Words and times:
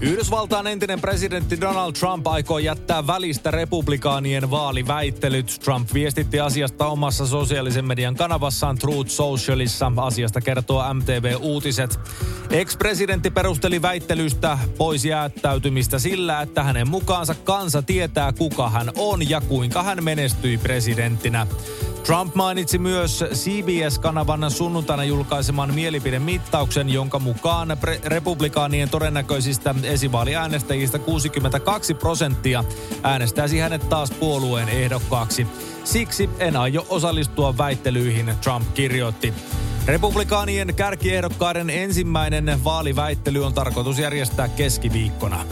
Yhdysvaltain 0.00 0.66
entinen 0.66 1.00
presidentti 1.00 1.60
Donald 1.60 1.92
Trump 1.92 2.26
aikoo 2.26 2.58
jättää 2.58 3.06
välistä 3.06 3.50
republikaanien 3.50 4.50
vaaliväittelyt. 4.50 5.60
Trump 5.64 5.94
viestitti 5.94 6.40
asiasta 6.40 6.86
omassa 6.86 7.26
sosiaalisen 7.26 7.84
median 7.84 8.14
kanavassaan 8.14 8.78
Truth 8.78 9.10
Socialissa. 9.10 9.92
Asiasta 9.96 10.40
kertoo 10.40 10.94
MTV 10.94 11.34
Uutiset. 11.40 12.00
Ex-presidentti 12.50 13.30
perusteli 13.30 13.82
väittelystä 13.82 14.58
pois 14.78 15.04
jäättäytymistä 15.04 15.98
sillä, 15.98 16.42
että 16.42 16.62
hänen 16.62 16.88
mukaansa 16.88 17.34
kansa 17.34 17.82
tietää 17.82 18.32
kuka 18.32 18.70
hän 18.70 18.90
on 18.96 19.28
ja 19.28 19.40
kuinka 19.40 19.82
hän 19.82 20.04
menestyi 20.04 20.58
presidenttinä. 20.58 21.46
Trump 22.04 22.34
mainitsi 22.34 22.78
myös 22.78 23.24
CBS-kanavan 23.32 24.50
sunnuntaina 24.50 25.04
julkaiseman 25.04 25.74
mielipidemittauksen, 25.74 26.90
jonka 26.90 27.18
mukaan 27.18 27.70
pre- 27.70 28.00
republikaanien 28.04 28.88
todennäköisistä 28.88 29.74
esivaaliäänestäjistä 29.82 30.98
62 30.98 31.94
prosenttia 31.94 32.64
äänestäisi 33.02 33.58
hänet 33.58 33.88
taas 33.88 34.10
puolueen 34.10 34.68
ehdokkaaksi. 34.68 35.46
Siksi 35.84 36.30
en 36.38 36.56
aio 36.56 36.86
osallistua 36.88 37.58
väittelyihin, 37.58 38.34
Trump 38.42 38.74
kirjoitti. 38.74 39.34
Republikaanien 39.86 40.74
kärkiehdokkaiden 40.74 41.70
ensimmäinen 41.70 42.64
vaaliväittely 42.64 43.44
on 43.44 43.54
tarkoitus 43.54 43.98
järjestää 43.98 44.48
keskiviikkona. 44.48 45.44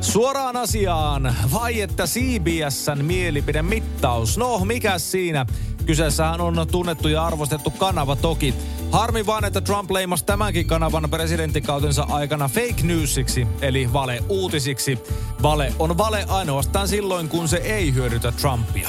Suoraan 0.00 0.56
asiaan, 0.56 1.34
vai 1.52 1.80
että 1.80 2.04
CBSn 2.04 3.04
mielipidemittaus? 3.04 4.38
No, 4.38 4.64
mikä 4.64 4.98
siinä? 4.98 5.46
Kyseessähän 5.86 6.40
on 6.40 6.66
tunnettu 6.70 7.08
ja 7.08 7.26
arvostettu 7.26 7.70
kanava 7.70 8.16
toki. 8.16 8.54
Harmi 8.92 9.26
vaan, 9.26 9.44
että 9.44 9.60
Trump 9.60 9.90
leimasi 9.90 10.24
tämänkin 10.24 10.66
kanavan 10.66 11.10
presidenttikautensa 11.10 12.06
aikana 12.10 12.48
fake 12.48 12.82
newsiksi, 12.82 13.46
eli 13.60 13.92
vale-uutisiksi. 13.92 14.98
Vale 15.42 15.72
on 15.78 15.98
vale 15.98 16.24
ainoastaan 16.28 16.88
silloin, 16.88 17.28
kun 17.28 17.48
se 17.48 17.56
ei 17.56 17.94
hyödytä 17.94 18.32
Trumpia. 18.32 18.88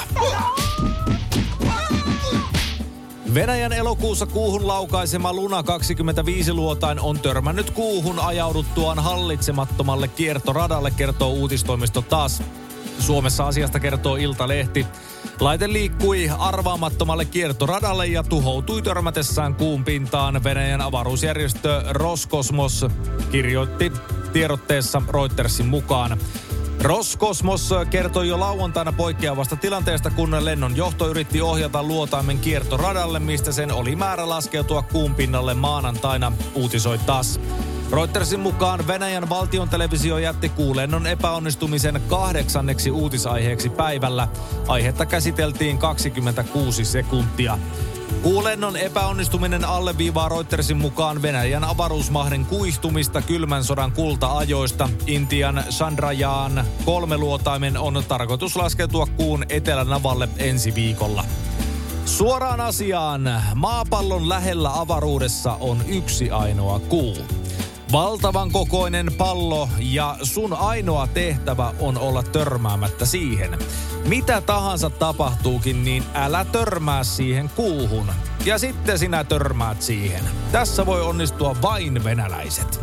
Venäjän 3.34 3.74
elokuussa 3.74 4.26
kuuhun 4.26 4.68
laukaisema 4.68 5.34
Luna 5.34 5.62
25-luotain 5.62 7.00
on 7.00 7.20
törmännyt 7.20 7.72
kuuhun 7.72 8.20
ajauduttuaan 8.20 9.00
hallitsemattomalle 9.00 10.08
kiertoradalle, 10.08 10.92
kertoo 10.92 11.30
uutistoimisto 11.30 12.02
taas. 12.02 12.44
Suomessa 13.00 13.48
asiasta 13.48 13.80
kertoo 13.80 14.16
Iltalehti. 14.16 14.86
Laite 15.44 15.74
liikkui 15.74 16.30
arvaamattomalle 16.40 17.26
kiertoradalle 17.26 18.08
ja 18.08 18.24
tuhoutui 18.24 18.82
törmätessään 18.82 19.56
kuun 19.56 19.84
pintaan. 19.84 20.44
Venäjän 20.44 20.82
avaruusjärjestö 20.82 21.84
Roskosmos 21.90 22.86
kirjoitti 23.32 23.92
tiedotteessa 24.34 25.02
Reutersin 25.14 25.66
mukaan. 25.66 26.18
Roskosmos 26.82 27.74
kertoi 27.90 28.28
jo 28.28 28.40
lauantaina 28.40 28.92
poikkeavasta 28.92 29.56
tilanteesta, 29.56 30.12
kun 30.12 30.46
lennon 30.46 30.76
johto 30.76 31.10
yritti 31.10 31.42
ohjata 31.42 31.84
luotaimen 31.84 32.40
kiertoradalle, 32.40 33.20
mistä 33.20 33.52
sen 33.52 33.72
oli 33.72 33.96
määrä 33.96 34.30
laskeutua 34.30 34.82
kuun 34.82 35.16
pinnalle 35.16 35.54
maanantaina, 35.54 36.32
uutisoi 36.56 36.98
taas. 36.98 37.40
Reutersin 37.92 38.40
mukaan 38.40 38.88
Venäjän 38.88 39.30
valtion 39.30 39.70
televisio 39.70 40.18
jätti 40.18 40.50
kuulennon 40.50 41.08
epäonnistumisen 41.08 42.02
kahdeksanneksi 42.08 42.92
uutisaiheeksi 42.92 43.70
päivällä. 43.70 44.28
Aihetta 44.68 45.06
käsiteltiin 45.06 45.78
26 45.78 46.86
sekuntia. 46.86 47.58
Kuulennon 48.24 48.78
epäonnistuminen 48.78 49.66
alleviivaa 49.66 50.30
Reutersin 50.30 50.78
mukaan 50.78 51.22
Venäjän 51.22 51.64
avaruusmahden 51.64 52.46
kuihtumista 52.46 53.22
kylmän 53.22 53.64
sodan 53.64 53.92
kulta-ajoista. 53.92 54.90
Intian 55.08 55.64
Chandrayaan 55.70 56.66
kolmeluotaimen 56.86 57.78
on 57.78 58.04
tarkoitus 58.08 58.56
laskeutua 58.56 59.06
kuun 59.06 59.46
etelänavalle 59.50 60.30
ensi 60.38 60.76
viikolla. 60.76 61.26
Suoraan 62.06 62.62
asiaan. 62.62 63.42
Maapallon 63.56 64.30
lähellä 64.30 64.80
avaruudessa 64.80 65.58
on 65.60 65.78
yksi 65.88 66.32
ainoa 66.32 66.80
kuu. 66.80 67.18
Valtavan 67.94 68.52
kokoinen 68.52 69.12
pallo 69.18 69.70
ja 69.80 70.18
sun 70.24 70.54
ainoa 70.54 71.08
tehtävä 71.08 71.74
on 71.80 71.98
olla 71.98 72.24
törmäämättä 72.24 73.06
siihen. 73.06 73.58
Mitä 74.06 74.42
tahansa 74.42 74.90
tapahtuukin, 74.90 75.84
niin 75.84 76.04
älä 76.14 76.46
törmää 76.46 77.04
siihen 77.04 77.50
kuuhun. 77.56 78.12
Ja 78.46 78.58
sitten 78.58 79.00
sinä 79.00 79.24
törmäät 79.24 79.82
siihen. 79.82 80.24
Tässä 80.52 80.86
voi 80.86 81.02
onnistua 81.02 81.56
vain 81.62 82.04
venäläiset. 82.04 82.80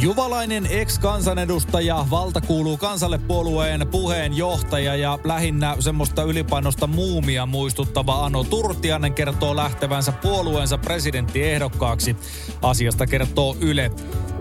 Juvalainen 0.00 0.66
ex-kansanedustaja, 0.66 2.06
valta 2.10 2.40
kuuluu 2.40 2.76
kansalle 2.76 3.18
puolueen 3.18 3.88
puheenjohtaja 3.90 4.96
ja 4.96 5.18
lähinnä 5.24 5.76
semmoista 5.80 6.22
ylipainosta 6.22 6.86
muumia 6.86 7.46
muistuttava 7.46 8.24
Ano 8.24 8.44
Turtianen 8.44 9.14
kertoo 9.14 9.56
lähtevänsä 9.56 10.12
puolueensa 10.12 10.78
presidenttiehdokkaaksi. 10.78 12.16
Asiasta 12.62 13.06
kertoo 13.06 13.56
Yle. 13.60 13.90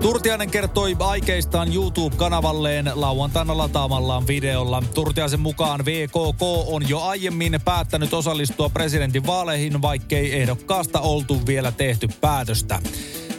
Turtianen 0.01 0.51
kertoi 0.51 0.95
aikeistaan 0.99 1.73
YouTube-kanavalleen 1.73 2.91
lauantaina 2.95 3.57
lataamallaan 3.57 4.27
videolla. 4.27 4.83
Turtiaisen 4.93 5.39
mukaan 5.39 5.85
VKK 5.85 6.41
on 6.67 6.89
jo 6.89 7.01
aiemmin 7.01 7.59
päättänyt 7.65 8.13
osallistua 8.13 8.69
presidentin 8.69 9.27
vaaleihin, 9.27 9.81
vaikkei 9.81 10.41
ehdokkaasta 10.41 10.99
oltu 10.99 11.41
vielä 11.47 11.71
tehty 11.71 12.07
päätöstä. 12.21 12.79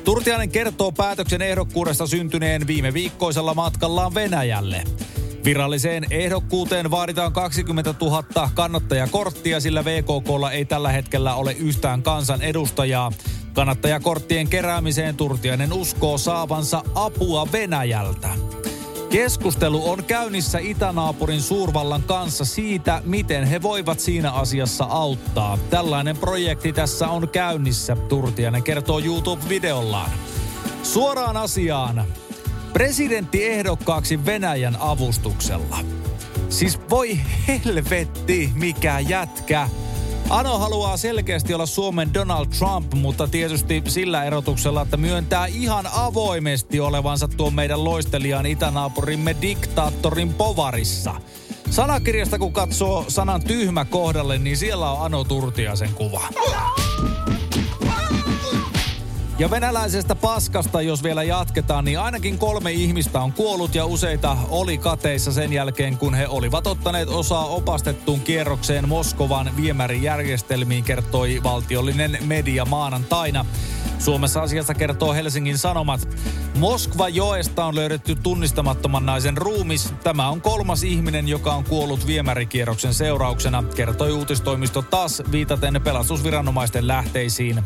Turtiainen 0.07 0.51
kertoo 0.51 0.93
päätöksen 0.93 1.43
ehdokkuudesta 1.43 2.07
syntyneen 2.07 2.67
viime 2.67 2.95
viikkoisella 2.95 3.55
matkallaan 3.55 4.15
Venäjälle. 4.15 4.85
Viralliseen 5.45 6.07
ehdokkuuteen 6.11 6.91
vaaditaan 6.91 7.33
20 7.33 7.95
000 8.01 8.51
kannattajakorttia, 8.55 9.61
sillä 9.61 9.85
VKKlla 9.85 10.53
ei 10.53 10.65
tällä 10.65 10.93
hetkellä 10.93 11.35
ole 11.35 11.53
yhtään 11.53 12.03
kansan 12.03 12.43
edustajaa. 12.43 13.13
Kannattajakorttien 13.53 14.49
keräämiseen 14.49 15.17
Turtiainen 15.17 15.73
uskoo 15.73 16.19
saavansa 16.19 16.83
apua 16.95 17.49
Venäjältä. 17.53 18.29
Keskustelu 19.17 19.91
on 19.91 20.05
käynnissä 20.05 20.59
itänaapurin 20.59 21.41
suurvallan 21.41 22.03
kanssa 22.03 22.45
siitä, 22.45 23.03
miten 23.05 23.45
he 23.45 23.63
voivat 23.63 24.01
siinä 24.01 24.33
asiassa 24.33 24.85
auttaa. 24.85 25.59
Tällainen 25.71 26.17
projekti 26.17 26.73
tässä 26.73 27.09
on 27.09 27.29
käynnissä, 27.29 27.97
Turtianen 27.97 28.63
kertoo 28.63 28.99
YouTube-videollaan. 28.99 30.11
Suoraan 30.83 31.37
asiaan. 31.37 32.05
Presidentti 32.73 33.45
ehdokkaaksi 33.45 34.27
Venäjän 34.27 34.77
avustuksella. 34.81 35.79
Siis 36.49 36.81
voi 36.91 37.19
helvetti, 37.49 38.51
mikä 38.55 39.01
jätkä. 39.01 39.69
Ano 40.31 40.59
haluaa 40.59 40.97
selkeästi 40.97 41.55
olla 41.55 41.67
Suomen 41.67 42.15
Donald 42.15 42.47
Trump, 42.47 42.95
mutta 42.95 43.29
tietysti 43.29 43.83
sillä 43.89 44.25
erotuksella, 44.25 44.83
että 44.83 44.97
myöntää 44.97 45.47
ihan 45.47 45.87
avoimesti 45.93 46.81
olevansa 46.81 47.29
tuon 47.29 47.55
meidän 47.55 47.85
loistelijan 47.85 48.47
itänaapurimme 48.47 49.37
diktaattorin 49.43 50.35
povarissa. 50.35 51.15
Sanakirjasta 51.71 52.39
kun 52.39 52.53
katsoo 52.53 53.05
sanan 53.09 53.43
tyhmä 53.43 53.85
kohdalle, 53.85 54.39
niin 54.39 54.57
siellä 54.57 54.91
on 54.91 55.07
Ano 55.07 55.25
Turtiasen 55.25 55.95
kuva. 55.95 56.29
Ja 59.39 59.51
venäläisestä 59.51 60.15
paskasta, 60.15 60.83
jos 60.83 61.03
vielä 61.03 61.23
jatketaan, 61.23 61.85
niin 61.85 62.01
ainakin 62.01 62.39
kolme 62.39 62.73
ihmistä 62.73 63.21
on 63.21 63.33
kuollut 63.33 63.75
ja 63.75 63.87
useita 63.87 64.37
oli 64.49 64.79
kateissa 64.79 65.33
sen 65.33 65.53
jälkeen, 65.53 65.99
kun 65.99 66.15
he 66.15 66.29
olivat 66.29 66.67
ottaneet 66.67 67.09
osaa 67.09 67.47
opastettuun 67.47 68.21
kierrokseen 68.21 68.89
Moskovan 68.89 69.51
viemärijärjestelmiin, 69.57 70.85
kertoi 70.85 71.41
valtiollinen 71.43 72.19
media 72.25 72.65
maanantaina. 72.65 73.47
Suomessa 73.99 74.43
asiasta 74.43 74.75
kertoo 74.75 75.15
Helsingin 75.15 75.59
Sanomat. 75.59 76.09
Moskva 76.57 77.09
joesta 77.09 77.65
on 77.65 77.75
löydetty 77.75 78.15
tunnistamattoman 78.15 79.07
naisen 79.07 79.37
ruumis. 79.37 79.95
Tämä 80.05 80.29
on 80.29 80.41
kolmas 80.41 80.83
ihminen, 80.83 81.29
joka 81.29 81.55
on 81.55 81.65
kuollut 81.65 82.07
viemärikierroksen 82.07 82.95
seurauksena, 82.95 83.65
kertoi 83.77 84.13
uutistoimisto 84.13 84.83
TAS 84.83 85.23
viitaten 85.33 85.81
pelastusviranomaisten 85.85 86.87
lähteisiin. 86.87 87.65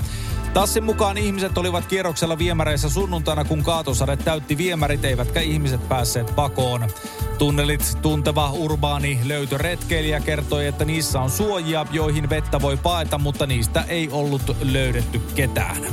Tassin 0.55 0.85
mukaan 0.85 1.19
ihmiset 1.19 1.59
olivat 1.59 1.87
kierroksella 1.87 2.39
viemäreissä 2.39 2.89
sunnuntaina, 2.89 3.45
kun 3.45 3.63
kaatosade 3.63 4.17
täytti 4.17 4.59
viemärit, 4.59 5.05
eivätkä 5.05 5.41
ihmiset 5.41 5.89
päässeet 5.89 6.37
pakoon. 6.37 6.91
Tunnelit 7.39 7.99
tunteva 8.03 8.51
urbaani 8.51 9.21
löytöretkeilijä 9.25 10.21
kertoi, 10.21 10.67
että 10.67 10.85
niissä 10.85 11.21
on 11.21 11.31
suojia, 11.31 11.87
joihin 11.93 12.31
vettä 12.31 12.61
voi 12.61 12.77
paeta, 12.77 13.19
mutta 13.19 13.47
niistä 13.47 13.85
ei 13.89 14.09
ollut 14.13 14.57
löydetty 14.63 15.21
ketään. 15.35 15.87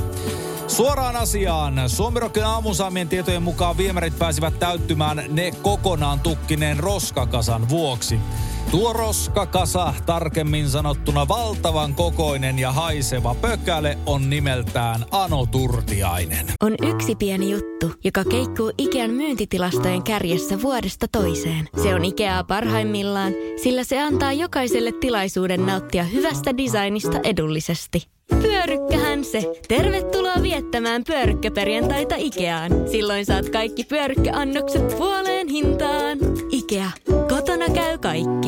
Suoraan 0.68 1.16
asiaan. 1.16 1.88
Suomirokin 1.90 2.44
aamusaamien 2.44 3.08
tietojen 3.08 3.42
mukaan 3.42 3.76
viemärit 3.76 4.18
pääsivät 4.18 4.58
täyttymään 4.58 5.22
ne 5.28 5.52
kokonaan 5.62 6.20
tukkineen 6.20 6.78
roskakasan 6.78 7.68
vuoksi. 7.68 8.20
Tuo 8.70 8.92
roskakasa, 8.92 9.94
tarkemmin 10.06 10.68
sanottuna 10.68 11.28
valtavan 11.28 11.94
kokoinen 11.94 12.58
ja 12.58 12.72
haiseva 12.72 13.34
pökäle, 13.34 13.98
on 14.06 14.30
nimeltään 14.30 15.04
Ano 15.10 15.46
Turtiainen. 15.46 16.46
On 16.62 16.74
yksi 16.82 17.14
pieni 17.14 17.50
juttu, 17.50 17.92
joka 18.04 18.24
keikkuu 18.24 18.72
Ikean 18.78 19.10
myyntitilastojen 19.10 20.02
kärjessä 20.02 20.62
vuodesta 20.62 21.06
toiseen. 21.12 21.68
Se 21.82 21.94
on 21.94 22.04
Ikeaa 22.04 22.44
parhaimmillaan, 22.44 23.32
sillä 23.62 23.84
se 23.84 24.02
antaa 24.02 24.32
jokaiselle 24.32 24.92
tilaisuuden 24.92 25.66
nauttia 25.66 26.04
hyvästä 26.04 26.56
designista 26.56 27.20
edullisesti. 27.24 28.08
Pyörykkähän 28.42 29.24
se. 29.24 29.52
Tervetuloa 29.68 30.42
viettämään 30.42 31.04
pyörykkäperjantaita 31.04 32.14
Ikeaan. 32.18 32.72
Silloin 32.90 33.26
saat 33.26 33.48
kaikki 33.48 33.84
pyörykkäannokset 33.84 34.98
puoleen 34.98 35.48
hintaan. 35.48 36.18
Ikea. 36.50 36.90
Kotona 37.28 37.66
käy 37.74 37.98
kaikki. 37.98 38.47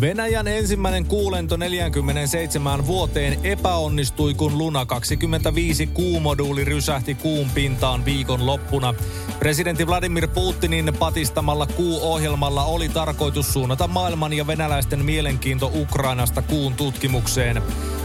Venäjän 0.00 0.48
ensimmäinen 0.48 1.04
kuulento 1.04 1.56
47 1.56 2.86
vuoteen 2.86 3.38
epäonnistui, 3.44 4.34
kun 4.34 4.58
Luna 4.58 4.86
25 4.86 5.86
kuumoduuli 5.86 6.64
rysähti 6.64 7.14
kuun 7.14 7.50
pintaan 7.50 8.04
viikon 8.04 8.46
loppuna. 8.46 8.94
Presidentti 9.38 9.86
Vladimir 9.86 10.28
Putinin 10.28 10.92
patistamalla 10.98 11.66
kuu-ohjelmalla 11.66 12.64
oli 12.64 12.88
tarkoitus 12.88 13.52
suunnata 13.52 13.88
maailman 13.88 14.32
ja 14.32 14.46
venäläisten 14.46 15.04
mielenkiinto 15.04 15.70
Ukrainasta 15.74 16.42
kuun 16.42 16.74
tutkimukseen. 16.74 17.62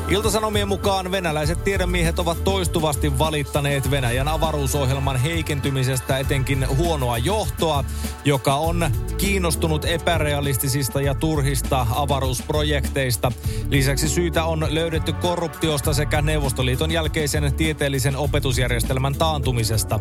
Iltasanomien 0.09 0.67
mukaan 0.67 1.11
venäläiset 1.11 1.63
tiedemiehet 1.63 2.19
ovat 2.19 2.43
toistuvasti 2.43 3.19
valittaneet 3.19 3.91
Venäjän 3.91 4.27
avaruusohjelman 4.27 5.17
heikentymisestä 5.17 6.17
etenkin 6.17 6.67
huonoa 6.77 7.17
johtoa, 7.17 7.83
joka 8.25 8.55
on 8.55 8.91
kiinnostunut 9.17 9.85
epärealistisista 9.85 11.01
ja 11.01 11.15
turhista 11.15 11.87
avaruusprojekteista. 11.95 13.31
Lisäksi 13.69 14.09
syitä 14.09 14.45
on 14.45 14.67
löydetty 14.69 15.13
korruptiosta 15.13 15.93
sekä 15.93 16.21
Neuvostoliiton 16.21 16.91
jälkeisen 16.91 17.53
tieteellisen 17.53 18.15
opetusjärjestelmän 18.15 19.15
taantumisesta. 19.15 19.99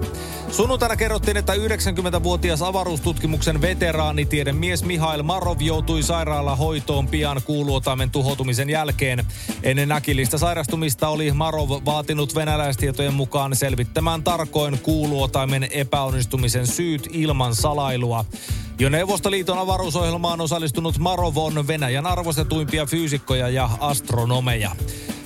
Sunnuntaina 0.51 0.97
kerrottiin, 0.97 1.37
että 1.37 1.53
90-vuotias 1.53 2.63
avaruustutkimuksen 2.63 3.61
veteraani 3.61 4.25
tiedemies 4.27 4.85
Mihail 4.85 5.23
Marov 5.23 5.61
joutui 5.61 6.03
sairaalahoitoon 6.03 7.09
pian 7.09 7.41
kuuluotaimen 7.45 8.11
tuhoutumisen 8.11 8.71
jälkeen. 8.71 9.27
Ennen 9.63 9.94
äkillistä 9.95 10.39
sairastumista 10.39 11.09
oli 11.09 11.33
Marov 11.33 11.71
vaatinut 11.71 12.35
venäläistietojen 12.35 13.15
mukaan 13.15 13.57
selvittämään 13.57 14.23
tarkoin 14.23 14.79
kuuluotaimen 14.79 15.69
epäonnistumisen 15.71 16.67
syyt 16.67 17.09
ilman 17.13 17.55
salailua. 17.55 18.25
Jo 18.79 18.89
Neuvostoliiton 18.89 19.59
avaruusohjelmaan 19.59 20.41
osallistunut 20.41 20.99
Marov 20.99 21.37
on 21.37 21.67
Venäjän 21.67 22.07
arvostetuimpia 22.07 22.87
fyysikkoja 22.87 23.49
ja 23.49 23.71
astronomeja. 23.81 24.77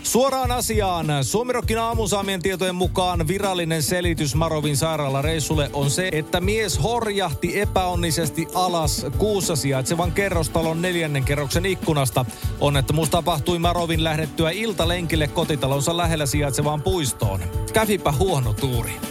Suoraan 0.08 0.52
asiaan. 0.52 1.06
Suomirokin 1.22 1.78
aamusaamien 1.78 2.42
tietojen 2.42 2.74
mukaan 2.74 3.28
virallinen 3.28 3.82
selitys 3.82 4.34
Marovin 4.34 4.76
sairaalareissulle 4.76 5.70
on 5.72 5.90
se, 5.90 6.08
että 6.12 6.40
mies 6.40 6.82
horjahti 6.82 7.60
epäonnisesti 7.60 8.46
alas 8.54 9.06
kuussa 9.18 9.56
sijaitsevan 9.56 10.12
kerrostalon 10.12 10.82
neljännen 10.82 11.24
kerroksen 11.24 11.66
ikkunasta. 11.66 12.24
Onnettomuus 12.60 13.10
tapahtui 13.10 13.58
Marovin 13.58 14.04
lähdettyä 14.04 14.50
iltalenkille 14.50 15.28
kotitalonsa 15.28 15.96
lähellä 15.96 16.26
sijaitsevaan 16.26 16.82
puistoon. 16.82 17.40
Kävipä 17.72 18.12
huono 18.12 18.52
tuuri. 18.52 19.07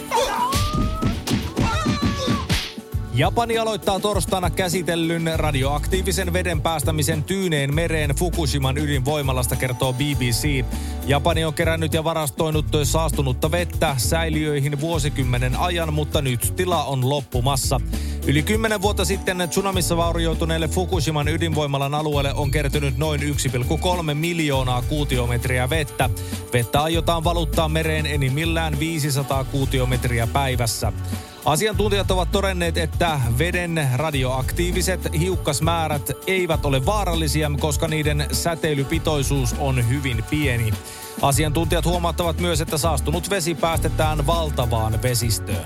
Japani 3.18 3.58
aloittaa 3.58 4.00
torstaina 4.00 4.50
käsitellyn 4.50 5.30
radioaktiivisen 5.36 6.32
veden 6.32 6.60
päästämisen 6.60 7.24
Tyyneen 7.24 7.74
mereen 7.74 8.10
Fukushiman 8.10 8.78
ydinvoimalasta, 8.78 9.56
kertoo 9.56 9.92
BBC. 9.92 10.64
Japani 11.06 11.44
on 11.44 11.54
kerännyt 11.54 11.94
ja 11.94 12.04
varastoinut 12.04 12.66
saastunutta 12.84 13.50
vettä 13.50 13.94
säiliöihin 13.96 14.80
vuosikymmenen 14.80 15.56
ajan, 15.56 15.92
mutta 15.92 16.22
nyt 16.22 16.52
tila 16.56 16.84
on 16.84 17.08
loppumassa. 17.08 17.80
Yli 18.26 18.42
kymmenen 18.42 18.82
vuotta 18.82 19.04
sitten 19.04 19.48
tsunamissa 19.50 19.96
vaurioituneelle 19.96 20.68
Fukushiman 20.68 21.28
ydinvoimalan 21.28 21.94
alueelle 21.94 22.34
on 22.34 22.50
kertynyt 22.50 22.96
noin 22.96 23.20
1,3 23.20 24.14
miljoonaa 24.14 24.82
kuutiometriä 24.82 25.70
vettä. 25.70 26.10
Vettä 26.52 26.82
aiotaan 26.82 27.24
valuttaa 27.24 27.68
mereen 27.68 28.06
enimmillään 28.06 28.78
500 28.78 29.44
kuutiometriä 29.44 30.26
päivässä. 30.26 30.92
Asiantuntijat 31.48 32.10
ovat 32.10 32.30
todenneet, 32.30 32.76
että 32.76 33.20
veden 33.38 33.88
radioaktiiviset 33.96 35.00
hiukkasmäärät 35.18 36.10
eivät 36.26 36.64
ole 36.64 36.86
vaarallisia, 36.86 37.50
koska 37.60 37.88
niiden 37.88 38.26
säteilypitoisuus 38.32 39.54
on 39.58 39.88
hyvin 39.88 40.24
pieni. 40.30 40.72
Asiantuntijat 41.22 41.84
huomauttavat 41.84 42.40
myös, 42.40 42.60
että 42.60 42.78
saastunut 42.78 43.30
vesi 43.30 43.54
päästetään 43.54 44.26
valtavaan 44.26 45.02
vesistöön. 45.02 45.64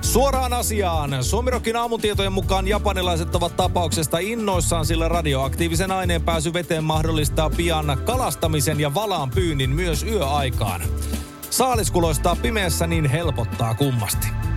Suoraan 0.00 0.52
asiaan. 0.52 1.24
Suomirokin 1.24 1.76
aamutietojen 1.76 2.32
mukaan 2.32 2.68
japanilaiset 2.68 3.34
ovat 3.34 3.56
tapauksesta 3.56 4.18
innoissaan, 4.18 4.86
sillä 4.86 5.08
radioaktiivisen 5.08 5.90
aineen 5.90 6.22
pääsy 6.22 6.52
veteen 6.52 6.84
mahdollistaa 6.84 7.50
pian 7.50 7.98
kalastamisen 8.04 8.80
ja 8.80 8.94
valaan 8.94 9.30
pyynnin 9.30 9.70
myös 9.70 10.02
yöaikaan. 10.02 10.80
Saaliskuloistaa 11.50 12.36
pimeässä 12.36 12.86
niin 12.86 13.10
helpottaa 13.10 13.74
kummasti. 13.74 14.47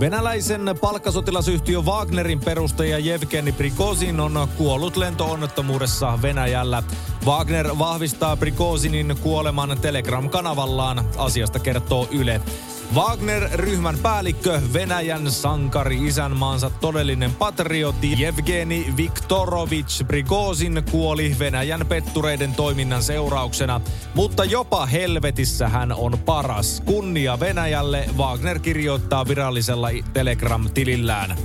Venäläisen 0.00 0.74
palkkasotilasyhtiö 0.80 1.80
Wagnerin 1.80 2.40
perustaja 2.40 2.98
Jevgeni 2.98 3.52
Prigozhin 3.52 4.20
on 4.20 4.48
kuollut 4.56 4.96
lentoonnettomuudessa 4.96 6.18
Venäjällä. 6.22 6.82
Wagner 7.26 7.78
vahvistaa 7.78 8.36
Prigozhinin 8.36 9.16
kuoleman 9.22 9.78
Telegram-kanavallaan. 9.80 11.04
Asiasta 11.16 11.58
kertoo 11.58 12.08
Yle. 12.10 12.40
Wagner-ryhmän 12.94 13.98
päällikkö, 13.98 14.60
Venäjän 14.72 15.30
sankari, 15.30 16.06
isänmaansa 16.06 16.70
todellinen 16.70 17.34
patriotti 17.34 18.24
Evgeni 18.24 18.94
Viktorovich 18.96 20.06
Prigozin 20.06 20.82
kuoli 20.90 21.36
Venäjän 21.38 21.86
pettureiden 21.86 22.54
toiminnan 22.54 23.02
seurauksena. 23.02 23.80
Mutta 24.14 24.44
jopa 24.44 24.86
helvetissä 24.86 25.68
hän 25.68 25.92
on 25.92 26.18
paras. 26.18 26.82
Kunnia 26.84 27.40
Venäjälle, 27.40 28.04
Wagner 28.18 28.58
kirjoittaa 28.58 29.28
virallisella 29.28 29.88
Telegram-tilillään. 30.12 31.36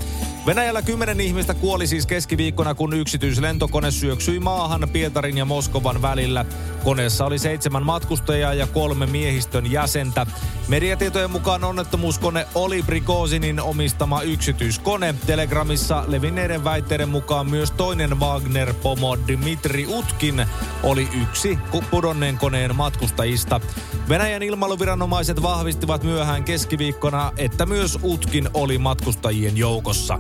Venäjällä 0.46 0.82
kymmenen 0.82 1.22
ihmistä 1.22 1.54
kuoli 1.54 1.88
siis 1.88 2.06
keskiviikkona, 2.06 2.76
kun 2.76 2.94
yksityislentokone 2.94 3.92
syöksyi 3.92 4.40
maahan 4.40 4.90
Pietarin 4.94 5.38
ja 5.38 5.46
Moskovan 5.46 6.02
välillä. 6.02 6.46
Koneessa 6.88 7.26
oli 7.26 7.40
seitsemän 7.40 7.86
matkustajaa 7.86 8.54
ja 8.54 8.68
kolme 8.68 9.06
miehistön 9.06 9.72
jäsentä. 9.72 10.26
Mediatietojen 10.68 11.32
mukaan 11.32 11.64
onnettomuuskone 11.64 12.48
oli 12.56 12.84
Prigozinin 12.84 13.62
omistama 13.62 14.22
yksityiskone. 14.22 15.16
Telegramissa 15.26 16.04
levinneiden 16.08 16.64
väitteiden 16.64 17.10
mukaan 17.10 17.50
myös 17.50 17.72
toinen 17.72 18.20
Wagner-pomo 18.20 19.18
Dmitri 19.28 19.86
Utkin 19.88 20.46
oli 20.84 21.08
yksi 21.22 21.58
pudonneen 21.92 22.38
koneen 22.38 22.76
matkustajista. 22.76 23.62
Venäjän 24.10 24.44
ilmailuviranomaiset 24.44 25.42
vahvistivat 25.42 26.04
myöhään 26.04 26.44
keskiviikkona, 26.44 27.32
että 27.38 27.66
myös 27.66 28.00
Utkin 28.04 28.50
oli 28.54 28.78
matkustajien 28.78 29.58
joukossa. 29.58 30.20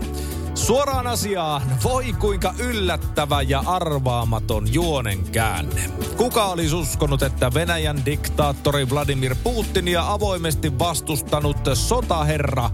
Suoraan 0.58 1.08
asiaan, 1.08 1.62
voi 1.84 2.14
kuinka 2.20 2.54
yllättävä 2.60 3.42
ja 3.42 3.64
arvaamaton 3.66 4.74
juonen 4.74 5.24
käänne. 5.24 5.82
Kuka 6.18 6.46
olisi 6.46 6.76
uskonut, 6.76 7.22
että 7.22 7.54
Venäjän 7.54 8.06
diktaattori 8.06 8.90
Vladimir 8.90 9.36
Putinia 9.44 10.12
avoimesti 10.12 10.80
vastustanut 10.80 11.58
sotaherra 11.74 12.70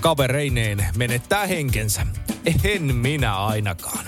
kavereineen 0.00 0.86
menettää 0.96 1.46
henkensä? 1.46 2.06
En 2.64 2.94
minä 2.94 3.36
ainakaan. 3.36 4.04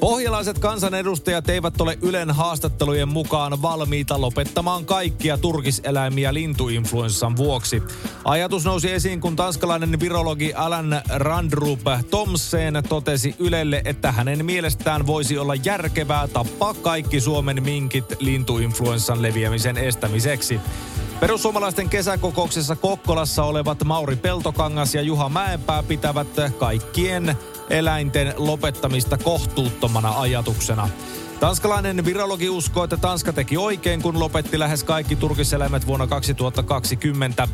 Pohjalaiset 0.00 0.58
kansanedustajat 0.58 1.48
eivät 1.48 1.80
ole 1.80 1.98
Ylen 2.02 2.30
haastattelujen 2.30 3.08
mukaan 3.08 3.62
valmiita 3.62 4.20
lopettamaan 4.20 4.84
kaikkia 4.84 5.38
turkiseläimiä 5.38 6.34
lintuinfluenssan 6.34 7.36
vuoksi. 7.36 7.82
Ajatus 8.24 8.64
nousi 8.64 8.92
esiin, 8.92 9.20
kun 9.20 9.36
tanskalainen 9.36 10.00
virologi 10.00 10.54
Alan 10.54 11.02
Randrup 11.14 11.80
Thomsen 12.10 12.82
totesi 12.88 13.34
Ylelle, 13.38 13.82
että 13.84 14.12
hänen 14.12 14.44
mielestään 14.44 15.06
voisi 15.06 15.38
olla 15.38 15.54
järkevää 15.54 16.28
tappaa 16.28 16.74
kaikki 16.74 17.20
Suomen 17.20 17.62
minkit 17.62 18.04
lintuinfluenssan 18.20 19.22
leviämisen 19.22 19.76
estämiseksi. 19.76 20.60
Perussuomalaisten 21.20 21.88
kesäkokouksessa 21.88 22.76
Kokkolassa 22.76 23.44
olevat 23.44 23.84
Mauri 23.84 24.16
Peltokangas 24.16 24.94
ja 24.94 25.02
Juha 25.02 25.28
Mäenpää 25.28 25.82
pitävät 25.82 26.28
kaikkien 26.58 27.36
eläinten 27.70 28.34
lopettamista 28.36 29.18
kohtuuttomana 29.18 30.20
ajatuksena. 30.20 30.88
Tanskalainen 31.40 32.04
virologi 32.04 32.48
uskoo, 32.48 32.84
että 32.84 32.96
Tanska 32.96 33.32
teki 33.32 33.56
oikein, 33.56 34.02
kun 34.02 34.20
lopetti 34.20 34.58
lähes 34.58 34.84
kaikki 34.84 35.16
turkiseläimet 35.16 35.86
vuonna 35.86 36.06
2020. 36.06 37.48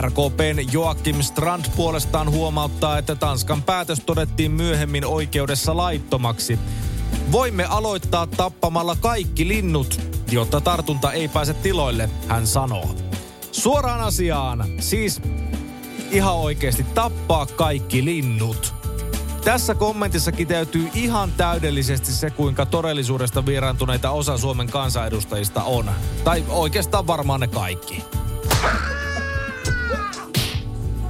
RKPn 0.00 0.72
Joakim 0.72 1.22
Strand 1.22 1.64
puolestaan 1.76 2.30
huomauttaa, 2.30 2.98
että 2.98 3.14
Tanskan 3.14 3.62
päätös 3.62 4.00
todettiin 4.00 4.50
myöhemmin 4.50 5.06
oikeudessa 5.06 5.76
laittomaksi. 5.76 6.58
Voimme 7.32 7.64
aloittaa 7.64 8.26
tappamalla 8.26 8.96
kaikki 9.00 9.48
linnut, 9.48 10.00
jotta 10.30 10.60
tartunta 10.60 11.12
ei 11.12 11.28
pääse 11.28 11.54
tiloille, 11.54 12.10
hän 12.28 12.46
sanoo. 12.46 12.94
Suoraan 13.52 14.00
asiaan, 14.00 14.64
siis 14.80 15.20
ihan 16.10 16.36
oikeasti 16.36 16.86
tappaa 16.94 17.46
kaikki 17.46 18.04
linnut. 18.04 18.83
Tässä 19.44 19.74
kommentissa 19.74 20.32
kiteytyy 20.32 20.88
ihan 20.94 21.32
täydellisesti 21.36 22.12
se, 22.12 22.30
kuinka 22.30 22.66
todellisuudesta 22.66 23.46
vieraantuneita 23.46 24.10
osa 24.10 24.38
Suomen 24.38 24.70
kansanedustajista 24.70 25.62
on. 25.62 25.90
Tai 26.24 26.44
oikeastaan 26.48 27.06
varmaan 27.06 27.40
ne 27.40 27.48
kaikki. 27.48 28.04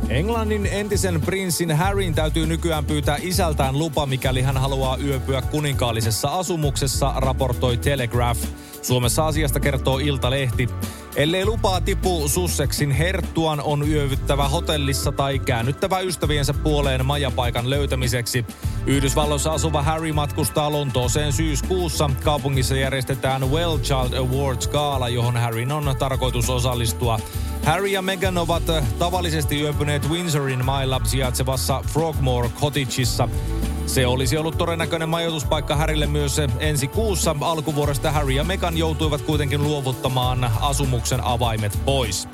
Englannin 0.09 0.67
entisen 0.67 1.21
prinssin 1.21 1.77
Harryn 1.77 2.15
täytyy 2.15 2.47
nykyään 2.47 2.85
pyytää 2.85 3.17
isältään 3.21 3.79
lupa, 3.79 4.07
mikäli 4.07 4.43
hän 4.43 4.57
haluaa 4.57 4.97
yöpyä 4.97 5.43
kuninkaallisessa 5.43 6.29
asumuksessa, 6.29 7.13
raportoi 7.17 7.77
Telegraph. 7.77 8.41
Suomessa 8.83 9.27
asiasta 9.27 9.61
kertoo 9.61 9.99
Iltalehti. 9.99 10.69
Ellei 11.17 11.45
lupaa 11.45 11.81
tipu 11.81 12.29
Sussexin 12.29 12.91
herttuan, 12.91 13.61
on 13.61 13.89
yövyttävä 13.89 14.49
hotellissa 14.49 15.13
tai 15.13 15.39
käännyttävä 15.39 16.01
ystäviensä 16.01 16.55
puoleen 16.55 17.07
majapaikan 17.07 17.71
löytämiseksi. 17.71 18.45
Yhdysvalloissa 18.87 19.53
asuva 19.53 19.83
Harry 19.83 20.13
matkustaa 20.13 20.73
Lontooseen 20.73 21.33
syyskuussa. 21.33 22.11
Kaupungissa 22.25 22.77
järjestetään 22.77 23.51
Well 23.51 23.79
Child 23.79 24.13
Awards 24.13 24.69
Gaala, 24.69 25.09
johon 25.09 25.37
Harryn 25.37 25.73
on 25.73 25.97
tarkoitus 25.99 26.51
osallistua. 26.51 27.19
Harry 27.65 27.87
ja 27.87 28.03
Meghan 28.03 28.39
ovat 28.39 28.63
tavallisesti 28.99 29.61
yöpyneet 29.61 30.11
Windsorin 30.11 30.65
mailla 30.65 31.01
sijaitsevassa 31.05 31.85
Frogmore 31.93 32.49
Cottageissa. 32.61 33.29
Se 33.87 34.07
olisi 34.07 34.37
ollut 34.37 34.59
todennäköinen 34.59 35.09
majoituspaikka 35.09 35.77
Harrylle 35.77 36.07
myös 36.07 36.41
ensi 36.59 36.89
kuussa. 36.89 37.37
Alkuvuodesta 37.41 38.13
Harry 38.13 38.33
ja 38.33 38.45
Meghan 38.45 38.79
joutuivat 38.79 39.23
kuitenkin 39.23 39.63
luovuttamaan 39.63 40.51
asumuksen 40.61 41.25
avaimet 41.25 41.79
pois. 41.85 42.29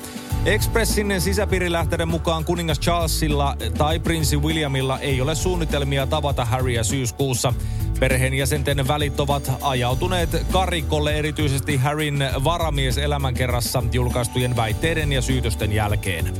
Expressin 0.45 1.21
sisäpiirilähteiden 1.21 2.07
mukaan 2.07 2.45
kuningas 2.45 2.79
Charlesilla 2.79 3.55
tai 3.77 3.99
prinssi 3.99 4.37
Williamilla 4.37 4.99
ei 4.99 5.21
ole 5.21 5.35
suunnitelmia 5.35 6.07
tavata 6.07 6.45
Harryä 6.45 6.83
syyskuussa. 6.83 7.53
Perheenjäsenten 7.99 8.87
välit 8.87 9.19
ovat 9.19 9.51
ajautuneet 9.61 10.45
karikolle 10.51 11.13
erityisesti 11.13 11.77
Harryn 11.77 12.29
varamies 12.43 12.97
elämänkerrassa 12.97 13.83
julkaistujen 13.91 14.55
väitteiden 14.55 15.11
ja 15.13 15.21
syytösten 15.21 15.73
jälkeen. 15.73 16.33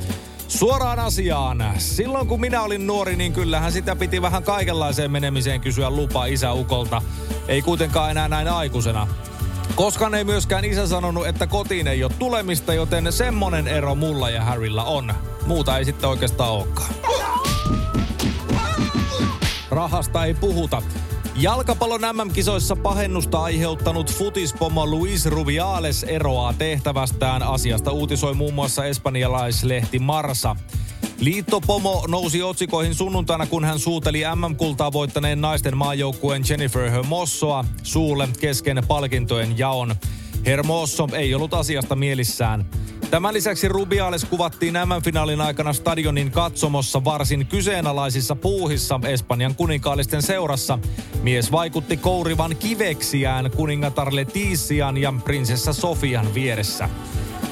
Suoraan 0.57 0.99
asiaan. 0.99 1.63
Silloin 1.77 2.27
kun 2.27 2.39
minä 2.39 2.61
olin 2.61 2.87
nuori, 2.87 3.15
niin 3.15 3.33
kyllähän 3.33 3.71
sitä 3.71 3.95
piti 3.95 4.21
vähän 4.21 4.43
kaikenlaiseen 4.43 5.11
menemiseen 5.11 5.61
kysyä 5.61 5.89
lupa 5.89 6.25
isäukolta. 6.25 7.01
Ei 7.47 7.61
kuitenkaan 7.61 8.11
enää 8.11 8.27
näin 8.27 8.47
aikuisena. 8.47 9.07
Koskaan 9.75 10.15
ei 10.15 10.23
myöskään 10.23 10.65
isä 10.65 10.87
sanonut, 10.87 11.27
että 11.27 11.47
kotiin 11.47 11.87
ei 11.87 12.03
ole 12.03 12.11
tulemista, 12.19 12.73
joten 12.73 13.13
semmonen 13.13 13.67
ero 13.67 13.95
mulla 13.95 14.29
ja 14.29 14.43
Harrylla 14.43 14.83
on. 14.83 15.13
Muuta 15.45 15.77
ei 15.77 15.85
sitten 15.85 16.09
oikeastaan 16.09 16.51
olekaan. 16.51 16.89
Rahasta 19.69 20.25
ei 20.25 20.33
puhuta. 20.33 20.81
Jalkapallon 21.41 22.01
MM-kisoissa 22.01 22.75
pahennusta 22.75 23.43
aiheuttanut 23.43 24.13
futispomo 24.13 24.85
Luis 24.85 25.25
Rubiales 25.25 26.03
eroaa 26.03 26.53
tehtävästään. 26.53 27.43
Asiasta 27.43 27.91
uutisoi 27.91 28.33
muun 28.33 28.53
muassa 28.53 28.85
espanjalaislehti 28.85 29.99
Marsa. 29.99 30.55
Liittopomo 31.19 32.05
nousi 32.07 32.43
otsikoihin 32.43 32.95
sunnuntaina, 32.95 33.45
kun 33.45 33.65
hän 33.65 33.79
suuteli 33.79 34.23
MM-kultaa 34.35 34.93
voittaneen 34.93 35.41
naisten 35.41 35.77
maajoukkueen 35.77 36.43
Jennifer 36.49 36.89
Hermossoa 36.89 37.65
suulle 37.83 38.29
kesken 38.39 38.83
palkintojen 38.87 39.57
jaon. 39.57 39.95
Hermoso 40.45 41.07
ei 41.13 41.35
ollut 41.35 41.53
asiasta 41.53 41.95
mielissään. 41.95 42.65
Tämän 43.11 43.33
lisäksi 43.33 43.67
Rubiales 43.67 44.25
kuvattiin 44.25 44.73
MM-finaalin 44.73 45.41
aikana 45.41 45.73
stadionin 45.73 46.31
katsomossa 46.31 47.03
varsin 47.03 47.45
kyseenalaisissa 47.45 48.35
puuhissa 48.35 48.99
Espanjan 49.07 49.55
kuninkaallisten 49.55 50.21
seurassa. 50.21 50.79
Mies 51.21 51.51
vaikutti 51.51 51.97
kourivan 51.97 52.55
kiveksiään 52.55 53.51
kuningatar 53.55 54.15
Letisian 54.15 54.97
ja 54.97 55.13
prinsessa 55.23 55.73
Sofian 55.73 56.33
vieressä. 56.33 56.89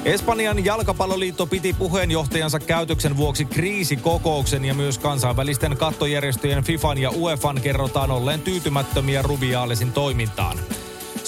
Espanjan 0.06 0.66
jalkapalloliitto 0.66 1.46
piti 1.46 1.74
puheenjohtajansa 1.74 2.60
käytöksen 2.60 3.18
vuoksi 3.18 3.46
kriisikokouksen 3.46 4.66
ja 4.66 4.74
myös 4.74 4.98
kansainvälisten 4.98 5.78
kattojärjestöjen 5.78 6.64
FIFAn 6.64 6.98
ja 6.98 7.12
UEFan 7.12 7.62
kerrotaan 7.62 8.12
olleen 8.12 8.42
tyytymättömiä 8.42 9.22
Rubialesin 9.22 9.92
toimintaan. 9.92 10.58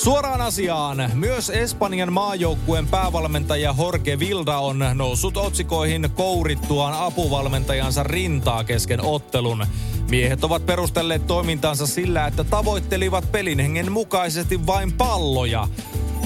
Suoraan 0.03 0.41
asiaan. 0.41 1.11
Myös 1.13 1.49
Espanjan 1.49 2.13
maajoukkueen 2.13 2.87
päävalmentaja 2.87 3.75
Jorge 3.77 4.19
Vilda 4.19 4.57
on 4.57 4.79
noussut 4.93 5.37
otsikoihin 5.37 6.09
kourittuaan 6.15 6.93
apuvalmentajansa 6.93 8.03
rintaa 8.03 8.63
kesken 8.63 9.01
ottelun. 9.01 9.65
Miehet 10.09 10.43
ovat 10.43 10.65
perustelleet 10.65 11.27
toimintansa 11.27 11.87
sillä, 11.87 12.27
että 12.27 12.43
tavoittelivat 12.43 13.31
pelin 13.31 13.59
hengen 13.59 13.91
mukaisesti 13.91 14.67
vain 14.67 14.93
palloja. 14.93 15.67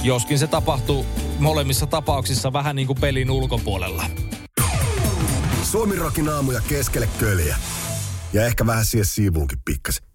Joskin 0.03 0.39
se 0.39 0.47
tapahtuu 0.47 1.05
molemmissa 1.39 1.87
tapauksissa 1.87 2.53
vähän 2.53 2.75
niin 2.75 2.87
kuin 2.87 2.99
pelin 2.99 3.31
ulkopuolella. 3.31 4.05
Suomirokin 5.63 6.29
aamuja 6.29 6.61
keskelle 6.67 7.09
köljä. 7.19 7.57
Ja 8.33 8.45
ehkä 8.45 8.65
vähän 8.65 8.85
siihen 8.85 9.05
siivuunkin 9.05 9.59
pikkasen. 9.65 10.14